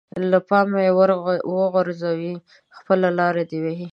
له 0.31 0.39
پامه 0.49 0.79
يې 0.85 0.91
وغورځوي 1.57 2.33
خپله 2.77 3.07
لاره 3.19 3.43
دې 3.49 3.59
وهي. 3.65 3.87